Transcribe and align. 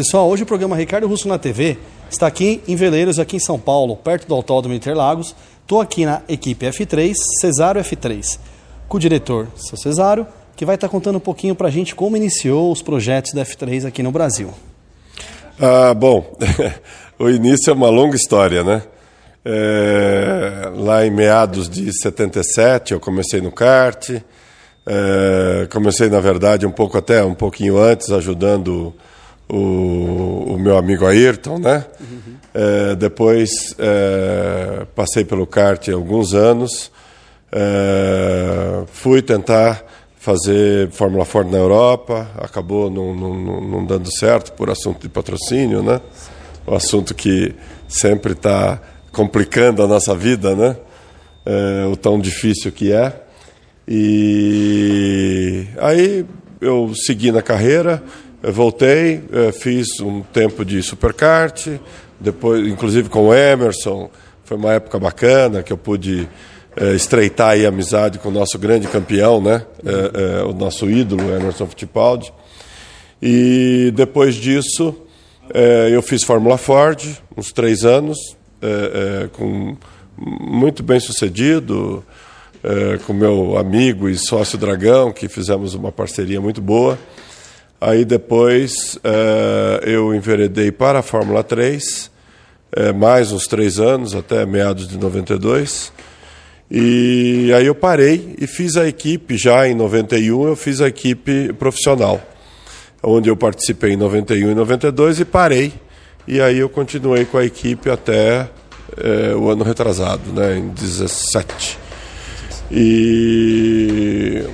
Pessoal, 0.00 0.30
hoje 0.30 0.44
o 0.44 0.46
programa 0.46 0.74
Ricardo 0.74 1.06
Russo 1.06 1.28
na 1.28 1.38
TV 1.38 1.76
está 2.10 2.26
aqui 2.26 2.62
em 2.66 2.74
Veleiros, 2.74 3.18
aqui 3.18 3.36
em 3.36 3.38
São 3.38 3.58
Paulo, 3.58 3.94
perto 3.94 4.26
do 4.26 4.34
Autódromo 4.34 4.74
Interlagos. 4.74 5.36
Estou 5.60 5.78
aqui 5.78 6.06
na 6.06 6.22
equipe 6.26 6.64
F3, 6.64 7.12
Cesário 7.38 7.82
F3, 7.82 8.38
com 8.88 8.96
o 8.96 9.00
diretor, 9.00 9.48
seu 9.56 9.76
Cesário, 9.76 10.26
que 10.56 10.64
vai 10.64 10.76
estar 10.76 10.88
contando 10.88 11.16
um 11.16 11.20
pouquinho 11.20 11.54
para 11.54 11.68
a 11.68 11.70
gente 11.70 11.94
como 11.94 12.16
iniciou 12.16 12.72
os 12.72 12.80
projetos 12.80 13.34
da 13.34 13.44
F3 13.44 13.86
aqui 13.86 14.02
no 14.02 14.10
Brasil. 14.10 14.54
Ah, 15.60 15.92
bom, 15.92 16.34
o 17.20 17.28
início 17.28 17.70
é 17.70 17.74
uma 17.74 17.90
longa 17.90 18.16
história, 18.16 18.64
né? 18.64 18.82
É, 19.44 20.72
lá 20.76 21.04
em 21.04 21.10
meados 21.10 21.68
de 21.68 21.92
77 21.92 22.94
eu 22.94 23.00
comecei 23.00 23.42
no 23.42 23.52
kart, 23.52 24.08
é, 24.86 25.68
comecei 25.70 26.08
na 26.08 26.20
verdade 26.20 26.64
um 26.64 26.72
pouco 26.72 26.96
até 26.96 27.22
um 27.22 27.34
pouquinho 27.34 27.76
antes 27.76 28.10
ajudando 28.10 28.94
o, 29.50 30.54
o 30.54 30.58
meu 30.58 30.76
amigo 30.76 31.04
Ayrton, 31.06 31.58
né? 31.58 31.84
Uhum. 32.00 32.34
É, 32.54 32.94
depois 32.94 33.74
é, 33.78 34.86
passei 34.94 35.24
pelo 35.24 35.46
kart 35.46 35.88
alguns 35.88 36.34
anos, 36.34 36.90
é, 37.52 38.84
fui 38.92 39.20
tentar 39.22 39.84
fazer 40.18 40.90
Fórmula 40.90 41.24
Ford 41.24 41.50
na 41.50 41.58
Europa, 41.58 42.28
acabou 42.36 42.90
não, 42.90 43.14
não, 43.14 43.60
não, 43.60 43.86
dando 43.86 44.10
certo 44.14 44.52
por 44.52 44.70
assunto 44.70 45.00
de 45.00 45.08
patrocínio, 45.08 45.82
né? 45.82 46.00
O 46.66 46.74
assunto 46.74 47.14
que 47.14 47.54
sempre 47.88 48.32
está 48.32 48.80
complicando 49.12 49.82
a 49.82 49.86
nossa 49.86 50.14
vida, 50.14 50.54
né? 50.54 50.76
É, 51.44 51.86
o 51.86 51.96
tão 51.96 52.20
difícil 52.20 52.70
que 52.70 52.92
é. 52.92 53.22
E 53.88 55.66
aí 55.78 56.26
eu 56.60 56.92
segui 56.94 57.32
na 57.32 57.40
carreira, 57.40 58.02
voltei, 58.42 59.22
é, 59.32 59.52
fiz 59.52 60.00
um 60.00 60.22
tempo 60.22 60.64
de 60.64 60.82
superkart, 60.82 61.68
depois, 62.18 62.66
inclusive 62.66 63.08
com 63.08 63.28
o 63.28 63.34
Emerson, 63.34 64.10
foi 64.44 64.56
uma 64.56 64.72
época 64.72 64.98
bacana 64.98 65.62
que 65.62 65.72
eu 65.72 65.76
pude 65.76 66.28
é, 66.76 66.94
estreitar 66.94 67.56
a 67.58 67.68
amizade 67.68 68.18
com 68.18 68.28
o 68.28 68.32
nosso 68.32 68.58
grande 68.58 68.88
campeão, 68.88 69.40
né? 69.40 69.64
É, 69.84 70.42
o 70.42 70.52
nosso 70.52 70.90
ídolo, 70.90 71.22
Emerson 71.22 71.66
Fittipaldi. 71.66 72.32
E 73.22 73.92
depois 73.94 74.34
disso, 74.34 74.96
eu 75.92 76.00
fiz 76.00 76.24
Fórmula 76.24 76.56
Ford, 76.56 77.04
uns 77.36 77.52
três 77.52 77.84
anos, 77.84 78.16
com 79.32 79.76
muito 80.16 80.82
bem 80.82 80.98
sucedido, 80.98 82.02
com 83.06 83.12
meu 83.12 83.58
amigo 83.58 84.08
e 84.08 84.16
sócio 84.16 84.56
Dragão, 84.56 85.12
que 85.12 85.28
fizemos 85.28 85.74
uma 85.74 85.92
parceria 85.92 86.40
muito 86.40 86.62
boa. 86.62 86.98
Aí 87.80 88.04
depois 88.04 88.98
eu 89.86 90.14
enveredei 90.14 90.70
para 90.70 90.98
a 90.98 91.02
Fórmula 91.02 91.42
3, 91.42 92.10
mais 92.94 93.32
uns 93.32 93.46
três 93.46 93.80
anos, 93.80 94.14
até 94.14 94.44
meados 94.44 94.86
de 94.86 94.98
92. 94.98 95.90
E 96.70 97.52
aí 97.56 97.66
eu 97.66 97.74
parei 97.74 98.36
e 98.38 98.46
fiz 98.46 98.76
a 98.76 98.86
equipe, 98.86 99.36
já 99.36 99.66
em 99.66 99.74
91 99.74 100.46
eu 100.46 100.54
fiz 100.54 100.80
a 100.80 100.86
equipe 100.86 101.52
profissional, 101.54 102.20
onde 103.02 103.28
eu 103.28 103.36
participei 103.36 103.94
em 103.94 103.96
91 103.96 104.52
e 104.52 104.54
92 104.54 105.20
e 105.20 105.24
parei. 105.24 105.72
E 106.28 106.40
aí 106.40 106.58
eu 106.58 106.68
continuei 106.68 107.24
com 107.24 107.38
a 107.38 107.44
equipe 107.44 107.90
até 107.90 108.48
é, 108.96 109.34
o 109.34 109.48
ano 109.48 109.64
retrasado, 109.64 110.32
né, 110.32 110.58
em 110.58 110.68
17. 110.68 111.76
E 112.70 114.44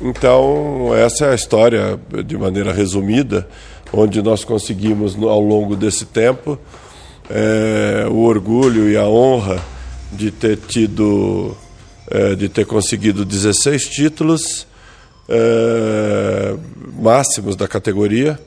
então 0.00 0.94
essa 0.94 1.26
é 1.26 1.32
a 1.32 1.34
história 1.34 1.98
de 2.24 2.36
maneira 2.36 2.72
resumida, 2.72 3.48
onde 3.92 4.22
nós 4.22 4.44
conseguimos 4.44 5.16
ao 5.16 5.40
longo 5.40 5.76
desse 5.76 6.04
tempo 6.04 6.58
é, 7.30 8.06
o 8.10 8.24
orgulho 8.24 8.88
e 8.90 8.96
a 8.96 9.06
honra 9.06 9.62
de 10.12 10.30
ter 10.30 10.56
tido 10.56 11.56
é, 12.10 12.34
de 12.34 12.48
ter 12.48 12.66
conseguido 12.66 13.24
16 13.24 13.88
títulos 13.88 14.66
é, 15.28 16.56
máximos 17.00 17.56
da 17.56 17.66
categoria 17.66 18.38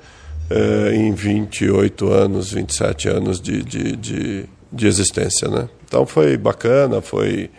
é, 0.50 0.96
em 0.96 1.14
28 1.14 2.12
anos, 2.12 2.52
27 2.52 3.10
anos 3.10 3.42
de, 3.42 3.64
de, 3.64 3.96
de, 3.96 4.46
de, 4.72 4.88
existência. 4.88 5.48
Né? 5.48 5.68
Então 5.86 6.06
foi 6.06 6.38
bacana, 6.38 7.02
foi 7.02 7.50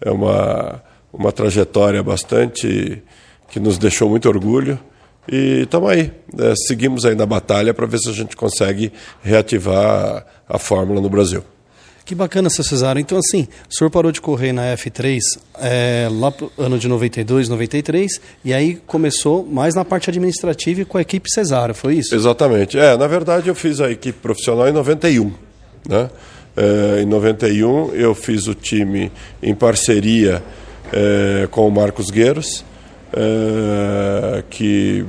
é 0.00 0.10
uma, 0.10 0.82
uma 1.12 1.32
trajetória 1.32 2.02
bastante 2.02 3.02
que 3.48 3.58
nos 3.58 3.78
deixou 3.78 4.08
muito 4.08 4.28
orgulho. 4.28 4.78
E 5.30 5.62
estamos 5.62 5.90
aí, 5.90 6.10
é, 6.38 6.54
seguimos 6.66 7.04
aí 7.04 7.14
na 7.14 7.26
batalha 7.26 7.74
para 7.74 7.86
ver 7.86 7.98
se 7.98 8.08
a 8.08 8.12
gente 8.12 8.36
consegue 8.36 8.92
reativar 9.22 10.24
a, 10.48 10.56
a 10.56 10.58
fórmula 10.58 11.00
no 11.00 11.10
Brasil. 11.10 11.42
Que 12.08 12.14
bacana, 12.14 12.48
seu 12.48 12.64
Cesário. 12.64 12.98
Então, 12.98 13.18
assim, 13.18 13.46
o 13.70 13.74
senhor 13.74 13.90
parou 13.90 14.10
de 14.10 14.18
correr 14.18 14.50
na 14.50 14.74
F3 14.74 15.20
é, 15.60 16.08
lá 16.10 16.30
pro 16.30 16.50
ano 16.56 16.78
de 16.78 16.88
92, 16.88 17.50
93, 17.50 18.18
e 18.42 18.54
aí 18.54 18.80
começou 18.86 19.44
mais 19.44 19.74
na 19.74 19.84
parte 19.84 20.08
administrativa 20.08 20.80
e 20.80 20.84
com 20.86 20.96
a 20.96 21.02
equipe 21.02 21.30
Cesário, 21.30 21.74
foi 21.74 21.96
isso? 21.96 22.14
Exatamente. 22.14 22.78
É, 22.78 22.96
na 22.96 23.06
verdade, 23.06 23.48
eu 23.48 23.54
fiz 23.54 23.78
a 23.78 23.90
equipe 23.90 24.18
profissional 24.20 24.66
em 24.66 24.72
91, 24.72 25.30
né? 25.86 26.08
É, 26.56 27.02
em 27.02 27.04
91, 27.04 27.94
eu 27.94 28.14
fiz 28.14 28.46
o 28.46 28.54
time 28.54 29.12
em 29.42 29.54
parceria 29.54 30.42
é, 30.90 31.46
com 31.50 31.68
o 31.68 31.70
Marcos 31.70 32.10
Gueiros, 32.10 32.64
é, 33.12 34.42
que 34.50 35.04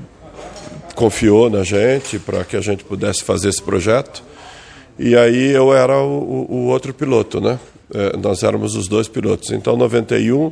confiou 0.95 1.49
na 1.49 1.63
gente 1.63 2.19
para 2.19 2.43
que 2.43 2.57
a 2.57 2.61
gente 2.61 2.83
pudesse 2.83 3.23
fazer 3.23 3.49
esse 3.49 3.61
projeto. 3.61 4.23
E 4.97 5.15
aí 5.15 5.51
eu 5.51 5.73
era 5.73 5.97
o, 5.97 6.45
o 6.49 6.65
outro 6.67 6.93
piloto, 6.93 7.39
né? 7.39 7.57
É, 7.93 8.17
nós 8.17 8.43
éramos 8.43 8.75
os 8.75 8.87
dois 8.87 9.07
pilotos. 9.07 9.51
Então, 9.51 9.77
91, 9.77 10.51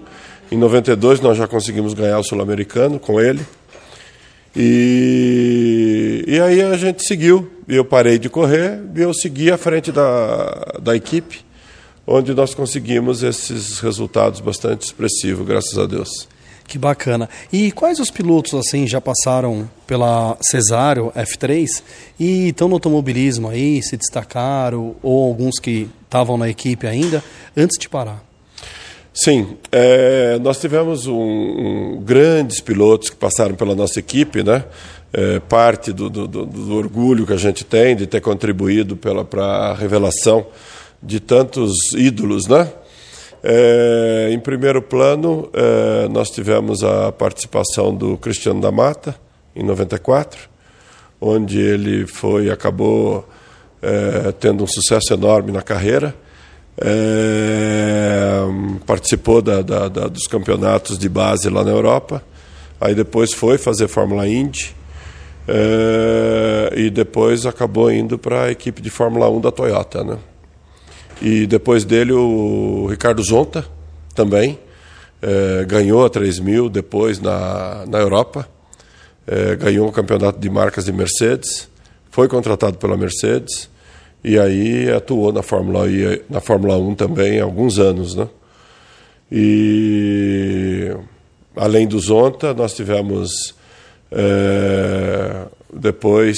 em 0.52 0.58
92 0.58 1.20
nós 1.20 1.38
já 1.38 1.48
conseguimos 1.48 1.94
ganhar 1.94 2.18
o 2.18 2.24
Sul-Americano 2.24 2.98
com 2.98 3.20
ele. 3.20 3.46
E, 4.56 6.24
e 6.26 6.40
aí 6.40 6.62
a 6.62 6.78
gente 6.78 7.04
seguiu. 7.04 7.52
Eu 7.68 7.84
parei 7.84 8.18
de 8.18 8.30
correr 8.30 8.80
e 8.96 9.02
eu 9.02 9.14
segui 9.14 9.52
à 9.52 9.58
frente 9.58 9.92
da, 9.92 10.80
da 10.82 10.96
equipe, 10.96 11.42
onde 12.08 12.34
nós 12.34 12.56
conseguimos 12.56 13.22
esses 13.22 13.80
resultados 13.80 14.40
bastante 14.40 14.84
expressivos, 14.84 15.46
graças 15.46 15.78
a 15.78 15.86
Deus. 15.86 16.28
Que 16.68 16.78
bacana. 16.78 17.30
E 17.52 17.72
quais 17.72 17.98
os 17.98 18.12
pilotos 18.12 18.54
assim 18.54 18.86
já 18.86 19.00
passaram 19.00 19.70
pela 19.88 20.38
Cesário 20.42 21.14
F3 21.16 21.82
e 22.20 22.50
estão 22.50 22.68
no 22.68 22.76
automobilismo 22.76 23.48
aí, 23.48 23.82
se 23.82 23.96
destacaram, 23.96 24.96
ou 25.02 25.30
alguns 25.30 25.60
que 25.60 25.90
estavam 26.04 26.38
na 26.38 26.50
equipe 26.50 26.86
ainda, 26.86 27.24
antes 27.56 27.80
de 27.80 27.88
parar? 27.88 28.22
Sim, 29.14 29.58
é, 29.72 30.38
nós 30.40 30.60
tivemos 30.60 31.08
um, 31.08 31.16
um, 31.16 32.02
grandes 32.04 32.62
pilotos 32.62 33.10
que 33.10 33.16
passaram 33.16 33.56
pela 33.56 33.74
nossa 33.74 34.00
equipe, 34.00 34.44
né? 34.44 34.64
É, 35.12 35.40
parte 35.40 35.92
do, 35.92 36.10
do, 36.10 36.28
do, 36.28 36.76
orgulho 36.76 37.26
que 37.26 37.34
a 37.34 37.38
gente 37.38 37.64
tem 37.64 37.96
de 37.96 38.06
ter 38.06 38.22
contribuído 38.22 38.96
para 38.96 39.72
a 39.72 39.74
revelação 39.74 40.46
de 41.02 41.20
tantos 41.20 41.74
ídolos, 41.96 42.46
né? 42.46 42.70
É, 43.50 44.28
em 44.34 44.40
primeiro 44.42 44.82
plano, 44.82 45.50
é, 45.54 46.10
nós 46.10 46.30
tivemos 46.30 46.84
a 46.84 47.14
participação 47.14 47.96
do 47.96 48.18
Cristiano 48.18 48.60
da 48.60 48.74
Mata, 48.74 49.16
em 49.56 49.64
94, 49.64 50.50
onde 51.22 51.58
ele 51.58 52.06
foi 52.06 52.50
acabou 52.50 53.26
é, 53.82 54.34
tendo 54.34 54.66
um 54.66 54.68
sucesso 54.68 55.14
enorme 55.14 55.54
na 55.54 55.62
carreira. 55.62 56.14
Participou 58.86 59.42
da, 59.42 59.62
da, 59.62 59.88
da, 59.88 60.08
dos 60.10 60.28
campeonatos 60.28 61.00
de 61.00 61.08
base 61.08 61.50
lá 61.50 61.64
na 61.64 61.72
Europa. 61.72 62.22
Aí 62.82 62.94
depois 62.94 63.34
foi 63.34 63.58
fazer 63.58 63.88
Fórmula 63.88 64.28
Indy. 64.28 64.76
E 66.76 66.90
depois 66.90 67.46
acabou 67.46 67.90
indo 67.90 68.20
para 68.20 68.44
a 68.44 68.52
equipe 68.52 68.82
de 68.82 68.90
Fórmula 68.90 69.30
1 69.30 69.40
da 69.40 69.52
Toyota, 69.52 70.04
né? 70.04 70.18
E 71.22 71.48
depois 71.48 71.84
dele 71.84 72.14
o 72.14 72.88
Ricardo 72.90 73.24
Zonta 73.24 73.66
também 74.14 74.60
é, 75.22 75.66
ganhou 75.66 76.06
a 76.06 76.10
3 76.10 76.40
mil 76.40 76.70
depois 76.70 77.20
na, 77.20 77.86
na 77.88 78.00
Europa. 78.00 78.48
É, 79.26 79.56
ganhou 79.56 79.88
o 79.88 79.92
campeonato 79.92 80.40
de 80.40 80.50
marcas 80.50 80.86
de 80.86 80.94
Mercedes, 80.94 81.68
foi 82.10 82.30
contratado 82.30 82.78
pela 82.78 82.96
Mercedes 82.96 83.70
e 84.24 84.40
aí 84.40 84.90
atuou 84.90 85.34
na 85.34 85.44
Fórmula, 85.44 85.90
I, 85.90 86.22
na 86.30 86.40
Fórmula 86.40 86.78
1 86.78 86.96
também 86.96 87.40
há 87.40 87.44
alguns 87.44 87.78
anos. 87.78 88.16
Né? 88.16 88.28
E 89.32 90.96
além 91.56 91.88
do 91.88 92.00
Zonta, 92.00 92.54
nós 92.54 92.74
tivemos 92.74 93.54
é, 94.12 95.46
depois 95.74 96.38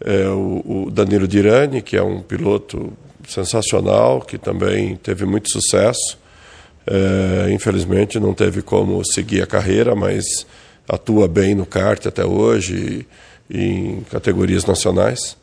é, 0.00 0.28
o, 0.28 0.86
o 0.86 0.90
Danilo 0.90 1.28
Dirani, 1.28 1.82
que 1.82 1.96
é 1.96 2.02
um 2.02 2.22
piloto 2.22 2.92
sensacional, 3.26 4.20
que 4.20 4.38
também 4.38 4.96
teve 4.96 5.24
muito 5.24 5.50
sucesso. 5.50 6.18
É, 6.86 7.50
infelizmente 7.50 8.20
não 8.20 8.32
teve 8.32 8.62
como 8.62 9.04
seguir 9.04 9.42
a 9.42 9.46
carreira, 9.46 9.94
mas 9.94 10.46
atua 10.88 11.26
bem 11.26 11.54
no 11.54 11.66
kart 11.66 12.06
até 12.06 12.24
hoje 12.24 13.06
e, 13.50 13.58
e 13.58 13.64
em 13.64 14.00
categorias 14.10 14.64
nacionais. 14.64 15.36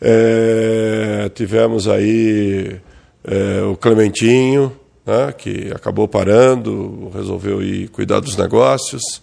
É, 0.00 1.30
tivemos 1.34 1.88
aí 1.88 2.78
é, 3.24 3.62
o 3.62 3.74
Clementinho, 3.74 4.76
né, 5.06 5.32
que 5.32 5.72
acabou 5.74 6.06
parando, 6.06 7.10
resolveu 7.14 7.62
ir 7.62 7.88
cuidar 7.88 8.20
dos 8.20 8.36
negócios. 8.36 9.22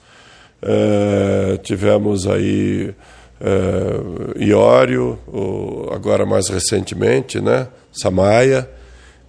É, 0.61 1.57
tivemos 1.57 2.27
aí 2.27 2.93
é, 3.41 4.43
Iório, 4.43 5.17
o, 5.27 5.89
agora 5.91 6.25
mais 6.25 6.47
recentemente, 6.49 7.41
né, 7.41 7.67
Samaia, 7.91 8.69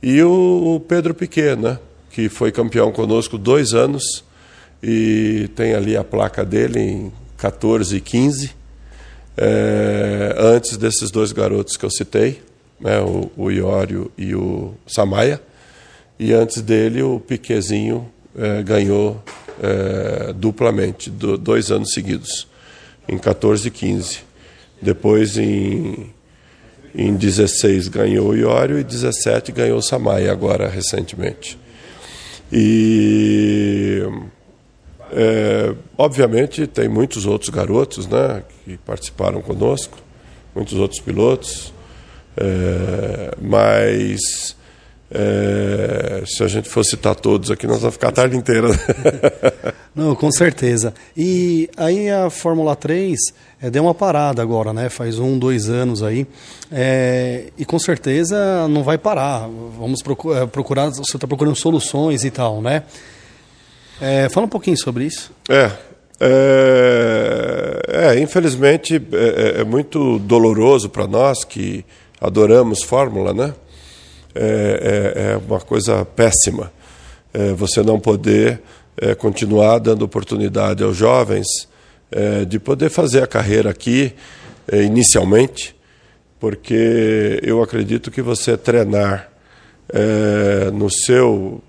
e 0.03 0.23
o, 0.23 0.75
o 0.77 0.81
Pedro 0.81 1.15
Piquet, 1.15 1.57
né, 1.57 1.79
que 2.11 2.29
foi 2.29 2.53
campeão 2.53 2.93
conosco 2.93 3.39
dois 3.39 3.73
anos 3.73 4.25
e 4.83 5.49
tem 5.57 5.75
ali 5.75 5.97
a 5.97 6.05
placa 6.05 6.45
dele 6.45 6.81
em 6.81 7.13
14 7.39 7.97
e 7.97 8.01
15 8.01 8.63
é, 9.37 10.35
antes 10.39 10.77
desses 10.77 11.11
dois 11.11 11.33
garotos 11.33 11.77
que 11.77 11.85
eu 11.85 11.91
citei, 11.91 12.43
né, 12.81 13.01
o, 13.01 13.31
o 13.37 13.51
Iório 13.51 14.11
e 14.19 14.35
o 14.35 14.75
Samaia, 14.87 15.41
e 16.19 16.33
antes 16.33 16.61
dele 16.61 17.03
o 17.03 17.19
Piquezinho 17.19 18.09
é, 18.37 18.63
ganhou 18.63 19.23
é, 19.63 20.33
duplamente, 20.35 21.09
do, 21.09 21.39
dois 21.39 21.71
anos 21.71 21.93
seguidos, 21.93 22.47
em 23.09 23.19
14 23.19 23.69
e 23.69 23.71
15. 23.71 24.21
Depois, 24.81 25.37
em, 25.37 26.11
em 26.95 27.15
16, 27.15 27.89
ganhou 27.89 28.31
o 28.31 28.37
Iório 28.37 28.79
e 28.79 28.85
17 28.85 29.53
ganhou 29.53 29.79
o 29.79 29.83
Samaia, 29.83 30.33
agora 30.33 30.69
recentemente. 30.69 31.59
E 32.53 34.03
é, 35.11 35.75
obviamente 35.97 36.67
tem 36.67 36.89
muitos 36.89 37.27
outros 37.27 37.51
garotos 37.51 38.07
né, 38.07 38.43
que 38.65 38.79
participaram 38.79 39.43
conosco, 39.43 39.99
muitos 40.55 40.75
outros 40.75 41.01
pilotos, 41.01 41.73
é, 42.37 43.35
mas 43.41 44.57
é, 45.15 46.23
se 46.27 46.43
a 46.43 46.49
gente 46.49 46.69
for 46.69 46.83
citar 46.85 47.15
todos 47.15 47.51
aqui, 47.51 47.67
nós 47.67 47.81
vamos 47.81 47.95
ficar 47.95 48.09
a 48.09 48.13
tarde 48.13 48.35
inteira. 48.37 48.69
Não, 49.95 50.15
com 50.15 50.33
certeza. 50.33 50.95
E 51.15 51.69
aí 51.77 52.09
a 52.09 52.31
Fórmula 52.31 52.75
3 52.75 53.19
é, 53.61 53.69
deu 53.69 53.83
uma 53.83 53.95
parada 53.95 54.41
agora, 54.41 54.73
né? 54.73 54.89
Faz 54.89 55.19
um, 55.19 55.39
dois 55.39 55.69
anos 55.69 56.03
aí. 56.03 56.27
É, 56.71 57.49
e 57.59 57.65
com 57.67 57.79
certeza 57.79 58.67
não 58.69 58.83
vai 58.83 58.97
parar. 58.97 59.47
Vamos 59.79 60.03
procurar, 60.03 60.47
procurar 60.47 60.89
você 60.89 61.17
está 61.17 61.27
procurando 61.27 61.57
soluções 61.57 62.25
e 62.25 62.31
tal, 62.31 62.63
né? 62.63 62.85
É, 64.01 64.31
fala 64.31 64.47
um 64.47 64.49
pouquinho 64.49 64.79
sobre 64.79 65.05
isso. 65.05 65.31
É. 65.51 65.71
É, 66.19 67.83
é 68.15 68.21
infelizmente 68.21 68.95
é, 68.95 69.59
é, 69.59 69.61
é 69.61 69.65
muito 69.65 70.19
doloroso 70.21 70.89
para 70.89 71.07
nós 71.07 71.45
que 71.45 71.85
adoramos 72.19 72.83
Fórmula, 72.83 73.35
né? 73.35 73.53
É, 74.35 75.15
é, 75.15 75.33
é 75.33 75.37
uma 75.37 75.61
coisa 75.61 76.05
péssima. 76.05 76.73
É, 77.33 77.53
você 77.53 77.83
não 77.83 78.01
poder 78.01 78.61
é, 78.97 79.15
continuar 79.15 79.79
dando 79.79 80.03
oportunidade 80.03 80.83
aos 80.83 80.97
jovens 80.97 81.47
é, 82.11 82.45
de 82.45 82.59
poder 82.59 82.91
fazer 82.91 83.23
a 83.23 83.27
carreira 83.27 83.71
aqui 83.71 84.15
inicialmente, 84.73 85.75
porque 86.39 87.41
eu 87.43 87.61
acredito 87.61 88.13
que 88.13 88.23
você 88.23 88.57
treinar 88.57 89.29
no 90.73 90.89
seu 90.89 91.61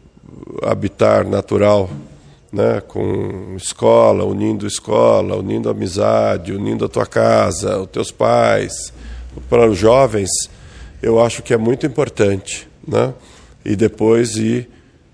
habitat 0.62 1.28
natural 1.28 1.90
né, 2.54 2.82
com 2.88 3.56
escola, 3.58 4.24
unindo 4.24 4.68
escola, 4.68 5.36
unindo 5.36 5.72
amizade, 5.72 6.54
unindo 6.54 6.86
a 6.86 6.88
tua 6.88 7.08
casa, 7.08 7.80
os 7.80 7.90
teus 7.90 8.12
pais, 8.12 8.94
para 9.50 9.68
os 9.68 9.78
jovens, 9.78 10.30
eu 11.04 11.20
acho 11.20 11.44
que 11.44 11.54
é 11.54 11.58
muito 11.58 11.86
importante, 11.86 12.66
né? 12.88 13.14
E 13.66 13.76
depois 13.76 14.38
ir 14.38 14.70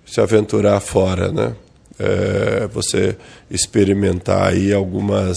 se 0.06 0.22
aventurar 0.22 0.80
fora, 0.80 1.32
né? 1.32 1.56
É, 1.98 2.68
você 2.68 3.18
experimentar 3.50 4.50
aí 4.50 4.72
algumas 4.72 5.36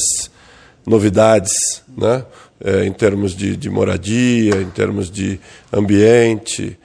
novidades, 0.86 1.82
né? 1.96 2.26
É, 2.62 2.84
em 2.84 2.92
termos 2.92 3.34
de, 3.34 3.56
de, 3.56 3.70
moradia, 3.70 4.60
em 4.60 4.68
termos 4.68 5.10
de 5.10 5.40
ambiente, 5.72 6.78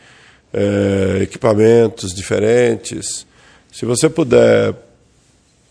é, 0.54 1.20
equipamentos 1.22 2.14
diferentes. 2.16 3.28
Se 3.72 3.86
você 3.86 4.10
puder 4.10 4.74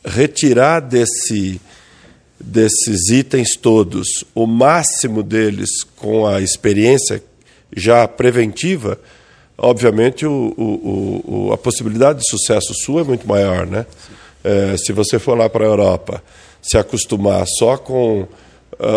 retirar 0.04 0.80
desse, 0.80 1.58
desses 2.38 3.08
itens 3.08 3.56
todos 3.56 4.22
o 4.34 4.46
máximo 4.46 5.22
deles 5.22 5.82
com 5.96 6.26
a 6.26 6.42
experiência 6.42 7.22
já 7.74 8.06
preventiva, 8.06 8.98
obviamente 9.56 10.26
o, 10.26 10.54
o, 10.56 11.48
o, 11.48 11.52
a 11.52 11.58
possibilidade 11.58 12.20
de 12.20 12.28
sucesso 12.28 12.74
sua 12.74 13.00
é 13.00 13.04
muito 13.04 13.26
maior. 13.26 13.66
Né? 13.66 13.86
É, 14.44 14.76
se 14.76 14.92
você 14.92 15.18
for 15.18 15.36
lá 15.36 15.48
para 15.48 15.64
a 15.64 15.68
Europa, 15.68 16.22
se 16.62 16.76
acostumar 16.76 17.44
só 17.46 17.76
com 17.76 18.22
uh, 18.22 18.28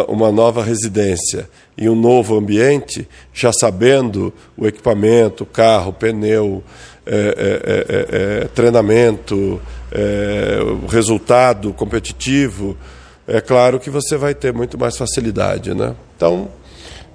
uma 0.07 0.31
nova 0.31 0.63
residência 0.63 1.50
e 1.77 1.88
um 1.88 1.95
novo 1.95 2.38
ambiente, 2.38 3.07
já 3.33 3.51
sabendo 3.54 4.33
o 4.57 4.68
equipamento, 4.68 5.45
carro, 5.45 5.94
pneu, 5.94 6.63
é, 7.06 7.15
é, 7.15 8.39
é, 8.39 8.44
é 8.44 8.48
treinamento, 8.48 9.62
é, 9.92 10.60
resultado 10.88 11.74
competitivo, 11.74 12.77
é 13.27 13.39
claro 13.39 13.80
que 13.80 13.89
você 13.89 14.18
vai 14.18 14.33
ter 14.33 14.54
muito 14.54 14.77
mais 14.77 14.98
facilidade. 14.98 15.74
Né? 15.74 15.95
Então, 16.15 16.50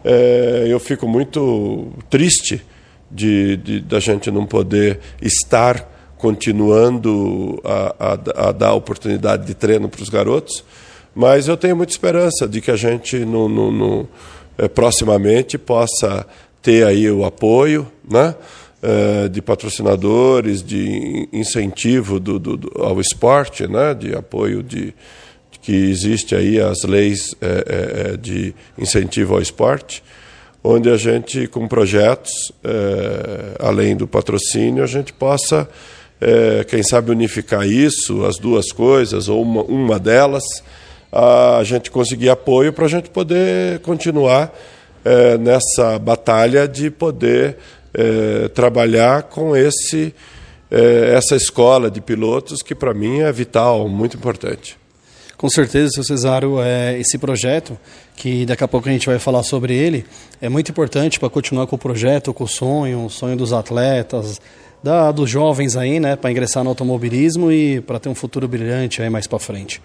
é, 0.05 0.67
eu 0.69 0.79
fico 0.79 1.09
muito 1.09 1.89
triste 2.11 2.62
de, 3.11 3.56
de, 3.56 3.81
da 3.81 3.99
gente 3.99 4.31
não 4.31 4.45
poder 4.47 5.01
estar 5.21 5.91
continuando 6.19 7.61
a, 7.65 7.95
a, 7.99 8.49
a 8.49 8.53
dar 8.53 8.75
oportunidade 8.75 9.47
de 9.47 9.55
treino 9.55 9.89
para 9.89 10.03
os 10.03 10.09
garotos, 10.09 10.65
mas 11.15 11.49
eu 11.49 11.56
tenho 11.56 11.77
muita 11.77 11.93
esperança 11.93 12.47
de 12.47 12.61
que 12.61 12.71
a 12.71 12.77
gente 12.77 13.25
no, 13.25 13.49
no, 13.49 13.71
no 13.71 14.09
é, 14.59 14.69
proximamente 14.69 15.59
possa 15.59 16.27
ter 16.62 16.87
aí 16.87 17.11
o 17.11 17.25
apoio, 17.25 17.87
né? 18.09 18.35
Eh, 18.87 19.29
de 19.31 19.41
patrocinadores, 19.41 20.62
de 20.62 21.26
incentivo 21.33 22.21
do, 22.21 22.38
do, 22.38 22.55
do, 22.55 22.83
ao 22.83 23.00
esporte, 23.00 23.67
né, 23.67 23.95
de 23.95 24.14
apoio 24.14 24.62
de, 24.62 24.95
que 25.64 25.73
existe 25.73 26.35
aí 26.37 26.61
as 26.61 26.83
leis 26.83 27.35
é, 27.40 28.12
é, 28.12 28.16
de 28.18 28.54
incentivo 28.76 29.35
ao 29.35 29.40
esporte, 29.40 30.02
onde 30.62 30.90
a 30.90 30.97
gente, 30.99 31.47
com 31.47 31.66
projetos, 31.66 32.52
é, 32.62 33.56
além 33.59 33.97
do 33.97 34.06
patrocínio, 34.06 34.85
a 34.85 34.87
gente 34.87 35.12
possa, 35.12 35.68
quem 36.68 36.83
sabe, 36.83 37.11
unificar 37.11 37.66
isso, 37.66 38.25
as 38.25 38.38
duas 38.38 38.73
coisas, 38.73 39.28
ou 39.28 39.42
uma, 39.42 39.62
uma 39.62 39.99
delas, 39.99 40.42
a 41.12 41.62
gente 41.64 41.90
conseguir 41.90 42.30
apoio 42.30 42.73
para 42.73 42.87
a 42.87 42.88
gente 42.88 43.11
poder 43.11 43.80
continuar 43.80 44.54
nessa 45.38 45.99
batalha 45.99 46.66
de 46.66 46.90
poder 46.90 47.59
é, 47.94 48.49
trabalhar 48.49 49.23
com 49.25 49.56
esse, 49.56 50.12
é, 50.71 51.14
essa 51.14 51.37
escola 51.37 51.90
de 51.90 52.00
pilotos 52.00 52.61
que 52.61 52.75
para 52.75 52.92
mim 52.92 53.21
é 53.21 53.30
vital, 53.30 53.88
muito 53.88 54.16
importante. 54.16 54.76
Com 55.37 55.49
certeza, 55.49 55.91
seu 55.91 56.05
Cesário, 56.05 56.61
é, 56.61 56.99
esse 56.99 57.19
projeto, 57.19 57.76
que 58.17 58.47
daqui 58.47 58.62
a 58.62 58.69
pouco 58.69 58.88
a 58.88 58.93
gente 58.93 59.07
vai 59.07 59.19
falar 59.19 59.43
sobre 59.43 59.75
ele, 59.75 60.05
é 60.41 60.49
muito 60.49 60.71
importante 60.71 61.19
para 61.19 61.29
continuar 61.29 61.67
com 61.67 61.76
o 61.76 61.79
projeto, 61.79 62.33
com 62.33 62.45
o 62.45 62.49
sonho, 62.49 63.07
o 63.07 63.11
sonho 63.11 63.37
dos 63.37 63.53
atletas, 63.53 64.41
da, 64.83 65.11
dos 65.11 65.31
jovens 65.31 65.76
aí, 65.76 65.99
né, 65.99 66.14
para 66.14 66.31
ingressar 66.31 66.62
no 66.62 66.71
automobilismo 66.71 67.50
e 67.50 67.81
para 67.81 67.99
ter 67.99 68.09
um 68.09 68.14
futuro 68.14 68.47
brilhante 68.47 69.03
aí 69.03 69.11
mais 69.11 69.26
para 69.26 69.38
frente. 69.38 69.81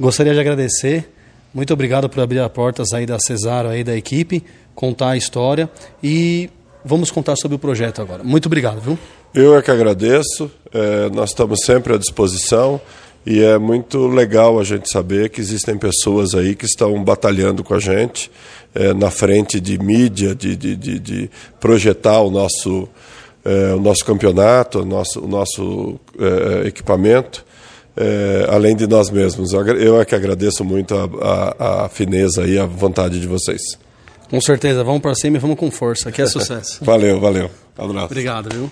Gostaria 0.00 0.32
de 0.32 0.40
agradecer, 0.40 1.08
muito 1.54 1.72
obrigado 1.72 2.08
por 2.08 2.20
abrir 2.20 2.40
as 2.40 2.50
portas 2.50 2.92
aí 2.94 3.04
da 3.04 3.18
Cesário 3.18 3.70
aí 3.70 3.84
da 3.84 3.94
equipe, 3.94 4.42
contar 4.74 5.10
a 5.10 5.16
história 5.16 5.70
e 6.02 6.48
vamos 6.82 7.10
contar 7.10 7.36
sobre 7.36 7.56
o 7.56 7.58
projeto 7.58 8.00
agora. 8.00 8.24
Muito 8.24 8.46
obrigado, 8.46 8.80
viu? 8.80 8.98
Eu 9.34 9.56
é 9.56 9.62
que 9.62 9.70
agradeço. 9.70 10.50
É, 10.72 11.10
nós 11.10 11.30
estamos 11.30 11.60
sempre 11.64 11.94
à 11.94 11.98
disposição 11.98 12.80
e 13.24 13.42
é 13.42 13.56
muito 13.56 14.06
legal 14.08 14.58
a 14.58 14.64
gente 14.64 14.90
saber 14.90 15.30
que 15.30 15.40
existem 15.40 15.78
pessoas 15.78 16.34
aí 16.34 16.54
que 16.54 16.64
estão 16.64 17.02
batalhando 17.04 17.62
com 17.62 17.74
a 17.74 17.78
gente 17.78 18.30
é, 18.74 18.92
na 18.92 19.10
frente 19.10 19.60
de 19.60 19.78
mídia, 19.78 20.34
de, 20.34 20.56
de, 20.56 20.74
de, 20.74 20.98
de 20.98 21.30
projetar 21.60 22.20
o 22.20 22.30
nosso, 22.30 22.88
é, 23.44 23.74
o 23.74 23.80
nosso 23.80 24.04
campeonato, 24.04 24.80
o 24.80 24.84
nosso, 24.84 25.20
o 25.20 25.28
nosso 25.28 26.00
é, 26.18 26.68
equipamento. 26.68 27.44
Além 28.48 28.74
de 28.74 28.86
nós 28.86 29.10
mesmos. 29.10 29.52
Eu 29.52 30.00
é 30.00 30.04
que 30.06 30.14
agradeço 30.14 30.64
muito 30.64 30.94
a, 30.94 31.52
a, 31.60 31.84
a 31.84 31.88
fineza 31.90 32.46
e 32.46 32.58
a 32.58 32.64
vontade 32.64 33.20
de 33.20 33.26
vocês. 33.26 33.60
Com 34.30 34.40
certeza, 34.40 34.82
vamos 34.82 35.02
para 35.02 35.14
cima 35.14 35.36
e 35.36 35.38
vamos 35.38 35.58
com 35.58 35.70
força. 35.70 36.08
Aqui 36.08 36.22
é 36.22 36.26
sucesso. 36.26 36.78
valeu, 36.86 37.20
valeu. 37.20 37.50
Abraço. 37.76 38.06
Obrigado, 38.06 38.48
viu? 38.50 38.70